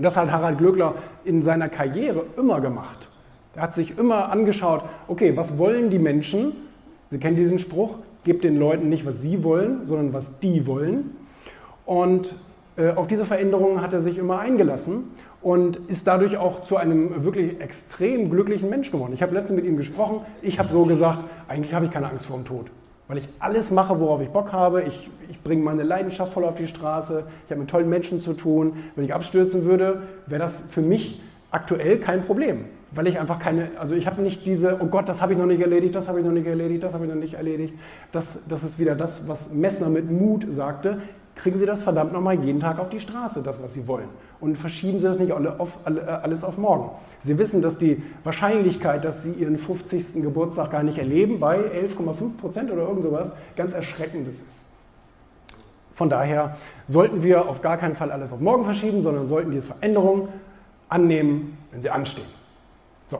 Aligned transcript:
Und 0.00 0.04
das 0.04 0.16
hat 0.16 0.32
Harald 0.32 0.56
Glöckler 0.56 0.94
in 1.26 1.42
seiner 1.42 1.68
Karriere 1.68 2.24
immer 2.38 2.62
gemacht. 2.62 3.10
Er 3.54 3.60
hat 3.60 3.74
sich 3.74 3.98
immer 3.98 4.32
angeschaut, 4.32 4.82
okay, 5.08 5.36
was 5.36 5.58
wollen 5.58 5.90
die 5.90 5.98
Menschen? 5.98 6.52
Sie 7.10 7.18
kennen 7.18 7.36
diesen 7.36 7.58
Spruch, 7.58 7.96
gebt 8.24 8.42
den 8.42 8.56
Leuten 8.58 8.88
nicht, 8.88 9.04
was 9.04 9.20
sie 9.20 9.44
wollen, 9.44 9.84
sondern 9.84 10.14
was 10.14 10.40
die 10.40 10.66
wollen. 10.66 11.18
Und 11.84 12.34
äh, 12.78 12.92
auf 12.92 13.08
diese 13.08 13.26
Veränderungen 13.26 13.82
hat 13.82 13.92
er 13.92 14.00
sich 14.00 14.16
immer 14.16 14.38
eingelassen 14.38 15.10
und 15.42 15.76
ist 15.88 16.06
dadurch 16.06 16.38
auch 16.38 16.64
zu 16.64 16.78
einem 16.78 17.22
wirklich 17.22 17.60
extrem 17.60 18.30
glücklichen 18.30 18.70
Mensch 18.70 18.90
geworden. 18.90 19.12
Ich 19.12 19.20
habe 19.20 19.34
letztens 19.34 19.60
mit 19.60 19.70
ihm 19.70 19.76
gesprochen. 19.76 20.22
Ich 20.40 20.58
habe 20.58 20.72
so 20.72 20.86
gesagt, 20.86 21.26
eigentlich 21.46 21.74
habe 21.74 21.84
ich 21.84 21.90
keine 21.90 22.08
Angst 22.08 22.24
vor 22.24 22.38
dem 22.38 22.46
Tod, 22.46 22.70
weil 23.10 23.18
ich 23.18 23.28
alles 23.40 23.72
mache, 23.72 23.98
worauf 23.98 24.20
ich 24.20 24.28
Bock 24.28 24.52
habe. 24.52 24.84
Ich, 24.84 25.10
ich 25.28 25.42
bringe 25.42 25.64
meine 25.64 25.82
Leidenschaft 25.82 26.32
voll 26.32 26.44
auf 26.44 26.54
die 26.54 26.68
Straße. 26.68 27.24
Ich 27.44 27.50
habe 27.50 27.62
mit 27.62 27.68
tollen 27.68 27.88
Menschen 27.88 28.20
zu 28.20 28.34
tun. 28.34 28.74
Wenn 28.94 29.04
ich 29.04 29.12
abstürzen 29.12 29.64
würde, 29.64 30.02
wäre 30.26 30.40
das 30.40 30.70
für 30.70 30.80
mich 30.80 31.20
aktuell 31.50 31.98
kein 31.98 32.22
Problem, 32.22 32.66
weil 32.92 33.08
ich 33.08 33.18
einfach 33.18 33.40
keine, 33.40 33.70
also 33.80 33.96
ich 33.96 34.06
habe 34.06 34.22
nicht 34.22 34.46
diese, 34.46 34.78
oh 34.80 34.86
Gott, 34.86 35.08
das 35.08 35.20
habe 35.20 35.32
ich 35.32 35.38
noch 35.40 35.46
nicht 35.46 35.60
erledigt, 35.60 35.96
das 35.96 36.06
habe 36.06 36.20
ich 36.20 36.24
noch 36.24 36.30
nicht 36.30 36.46
erledigt, 36.46 36.84
das 36.84 36.94
habe 36.94 37.04
ich 37.04 37.10
noch 37.10 37.18
nicht 37.18 37.34
erledigt. 37.34 37.74
Das, 38.12 38.46
das 38.46 38.62
ist 38.62 38.78
wieder 38.78 38.94
das, 38.94 39.26
was 39.28 39.52
Messner 39.52 39.88
mit 39.88 40.08
Mut 40.08 40.46
sagte 40.48 41.02
kriegen 41.42 41.58
Sie 41.58 41.66
das 41.66 41.82
verdammt 41.82 42.12
nochmal 42.12 42.42
jeden 42.42 42.60
Tag 42.60 42.78
auf 42.78 42.88
die 42.88 43.00
Straße, 43.00 43.42
das, 43.42 43.62
was 43.62 43.74
Sie 43.74 43.86
wollen. 43.86 44.08
Und 44.40 44.56
verschieben 44.56 44.98
Sie 44.98 45.04
das 45.04 45.18
nicht 45.18 45.32
auf, 45.32 45.78
alles 45.84 46.44
auf 46.44 46.58
morgen. 46.58 46.90
Sie 47.20 47.38
wissen, 47.38 47.62
dass 47.62 47.78
die 47.78 48.02
Wahrscheinlichkeit, 48.24 49.04
dass 49.04 49.22
Sie 49.22 49.32
Ihren 49.32 49.58
50. 49.58 50.22
Geburtstag 50.22 50.70
gar 50.70 50.82
nicht 50.82 50.98
erleben, 50.98 51.40
bei 51.40 51.58
11,5 51.58 52.36
Prozent 52.38 52.70
oder 52.70 52.82
irgend 52.82 53.02
sowas, 53.02 53.32
ganz 53.56 53.72
erschreckendes 53.72 54.36
ist. 54.36 54.60
Von 55.94 56.08
daher 56.08 56.56
sollten 56.86 57.22
wir 57.22 57.48
auf 57.48 57.60
gar 57.60 57.76
keinen 57.76 57.94
Fall 57.94 58.10
alles 58.10 58.32
auf 58.32 58.40
morgen 58.40 58.64
verschieben, 58.64 59.02
sondern 59.02 59.26
sollten 59.26 59.50
die 59.50 59.60
Veränderungen 59.60 60.28
annehmen, 60.88 61.58
wenn 61.70 61.82
sie 61.82 61.90
anstehen. 61.90 62.39